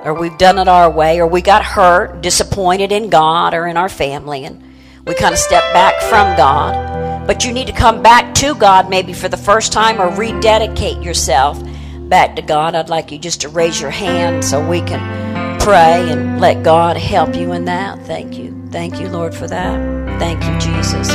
[0.03, 3.77] or we've done it our way, or we got hurt, disappointed in God or in
[3.77, 4.65] our family, and
[5.07, 7.14] we kind of step back from God.
[7.27, 11.03] But you need to come back to God maybe for the first time or rededicate
[11.03, 11.63] yourself
[12.09, 16.11] back to God, I'd like you just to raise your hand so we can pray
[16.11, 17.99] and let God help you in that.
[18.03, 18.69] Thank you.
[18.71, 20.19] Thank you, Lord, for that.
[20.19, 21.11] Thank you, Jesus.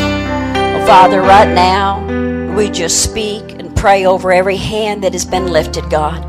[0.87, 5.89] Father, right now, we just speak and pray over every hand that has been lifted,
[5.89, 6.25] God.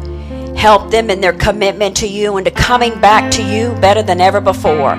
[0.57, 4.20] Help them in their commitment to you and to coming back to you better than
[4.20, 4.97] ever before.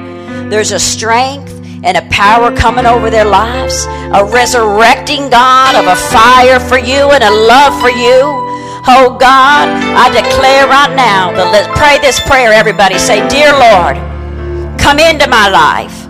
[0.49, 5.95] There's a strength and a power coming over their lives, a resurrecting God of a
[5.95, 8.21] fire for you and a love for you.
[8.87, 12.97] Oh God, I declare right now let's pray this prayer, everybody.
[12.97, 13.97] Say, Dear Lord,
[14.79, 16.07] come into my life.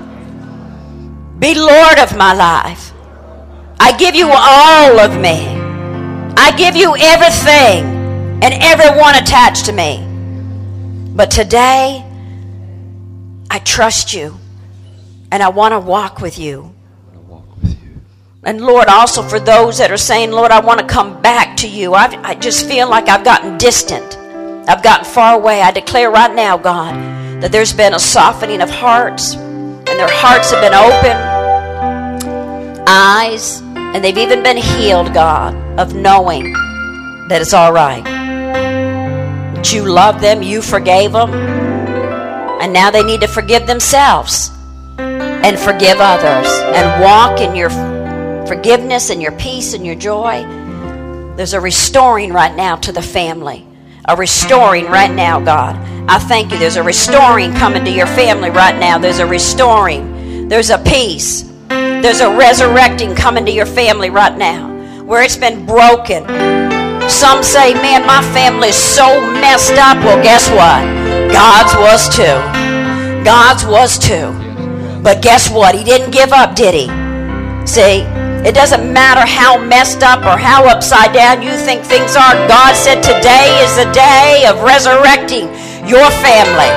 [1.40, 2.94] Be Lord of my life.
[3.80, 5.48] I give you all of me.
[6.38, 7.84] I give you everything
[8.44, 10.08] and everyone attached to me.
[11.16, 12.06] But today,
[13.50, 14.41] I trust you
[15.32, 16.76] and I want to walk with you.
[18.44, 21.70] And Lord, also for those that are saying, Lord, I want to come back to
[21.70, 21.94] you.
[21.94, 24.18] I've, I just feel like I've gotten distant.
[24.68, 25.62] I've gotten far away.
[25.62, 26.96] I declare right now, God,
[27.42, 31.16] that there's been a softening of hearts, and their hearts have been open,
[32.88, 36.52] eyes, and they've even been healed, God, of knowing
[37.30, 38.04] that it's all right.
[38.04, 44.52] That you love them, you forgave them, and now they need to forgive themselves
[45.44, 47.70] and forgive others and walk in your
[48.48, 50.44] forgiveness and your peace and your joy.
[51.36, 53.66] There's a restoring right now to the family.
[54.06, 55.76] A restoring right now, God.
[56.10, 56.58] I thank you.
[56.58, 58.98] There's a restoring coming to your family right now.
[58.98, 60.50] There's a restoring.
[60.50, 61.44] There's a peace.
[61.70, 64.70] There's a resurrecting coming to your family right now
[65.04, 66.26] where it's been broken.
[67.10, 69.98] Some say, man, my family is so messed up.
[69.98, 71.32] Well, guess what?
[71.32, 73.24] God's was too.
[73.24, 74.51] God's was too.
[75.02, 75.74] But guess what?
[75.74, 76.88] He didn't give up, did he?
[77.66, 78.06] See,
[78.46, 82.34] it doesn't matter how messed up or how upside down you think things are.
[82.48, 85.46] God said today is the day of resurrecting
[85.88, 86.70] your family,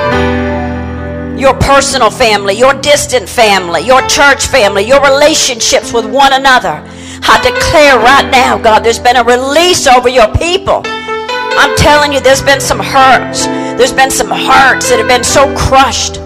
[1.41, 6.83] your personal family, your distant family, your church family, your relationships with one another.
[7.27, 10.83] I declare right now, God, there's been a release over your people.
[10.85, 13.47] I'm telling you, there's been some hurts.
[13.77, 16.24] There's been some hearts that have been so crushed.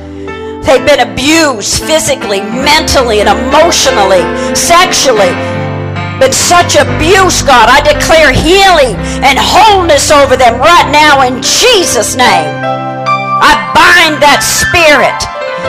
[0.65, 4.23] They've been abused physically, mentally, and emotionally,
[4.55, 5.33] sexually.
[6.19, 12.19] But such abuse, God, I declare healing and wholeness over them right now in Jesus'
[12.19, 12.51] name.
[13.39, 15.15] I bind that spirit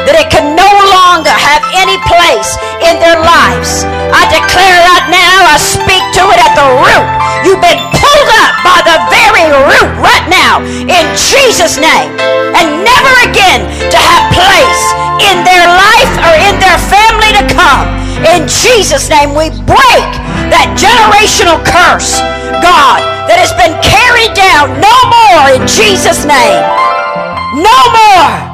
[0.10, 3.86] that it can no longer have any place in their lives.
[4.10, 7.08] I declare right now, I speak to it at the root.
[7.46, 12.10] You've been pulled up by the very root right now in Jesus' name.
[12.58, 13.12] And never
[18.76, 20.10] Jesus' name, we break
[20.54, 22.22] that generational curse,
[22.62, 24.78] God, that has been carried down.
[24.78, 26.62] No more in Jesus' name.
[27.66, 28.50] No more.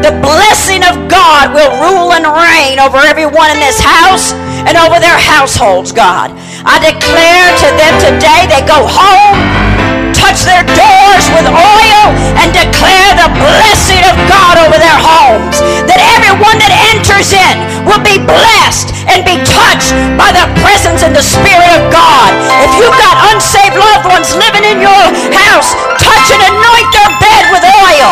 [0.00, 4.32] the blessing of God will rule and reign over everyone in this house
[4.66, 6.32] and over their households, God.
[6.64, 12.04] I declare to them today they go home touch their doors with oil
[12.36, 15.56] and declare the blessing of God over their homes.
[15.88, 17.56] That everyone that enters in
[17.88, 22.30] will be blessed and be touched by the presence and the Spirit of God.
[22.60, 27.44] If you've got unsaved loved ones living in your house, touch and anoint their bed
[27.56, 28.10] with oil.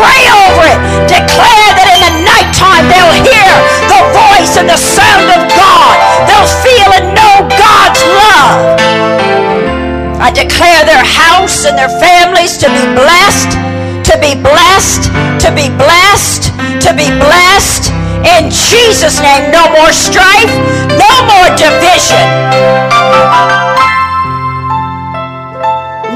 [0.00, 0.78] Pray over it.
[1.06, 3.52] Declare that in the nighttime they'll hear
[3.92, 5.94] the voice and the sound of God.
[6.26, 6.81] They'll feel
[10.34, 13.52] Declare their house and their families to be blessed,
[14.10, 15.12] to be blessed,
[15.44, 16.50] to be blessed,
[16.82, 17.92] to be blessed.
[18.38, 20.52] In Jesus' name, no more strife,
[20.98, 22.26] no more division,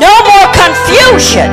[0.01, 1.51] no more confusion.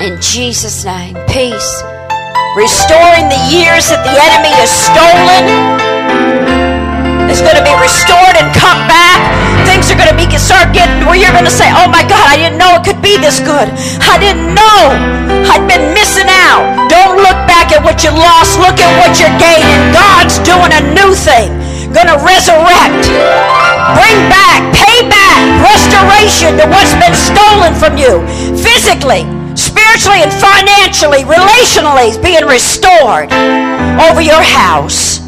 [0.00, 1.82] In Jesus' name, peace.
[2.56, 5.44] Restoring the years that the enemy has stolen
[7.30, 9.43] is going to be restored and come back.
[9.84, 12.24] Things are going to be start getting where you're going to say, "Oh my God,
[12.24, 13.68] I didn't know it could be this good.
[14.00, 14.80] I didn't know.
[15.52, 18.56] I'd been missing out." Don't look back at what you lost.
[18.56, 19.92] Look at what you're gaining.
[19.92, 21.52] God's doing a new thing.
[21.92, 23.12] Going to resurrect,
[24.00, 28.24] bring back, pay back, restoration to what's been stolen from you
[28.56, 33.28] physically spiritually and financially, relationally is being restored
[34.00, 35.20] over your house.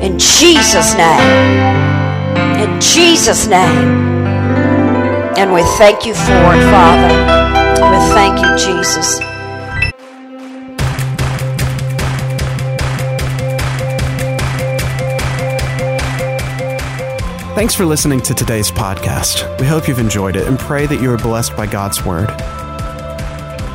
[0.00, 1.87] In Jesus' name.
[2.68, 3.88] In Jesus' name.
[5.38, 7.08] And we thank you for it, Father.
[7.90, 9.20] We thank you, Jesus.
[17.54, 19.58] Thanks for listening to today's podcast.
[19.58, 22.28] We hope you've enjoyed it and pray that you are blessed by God's Word.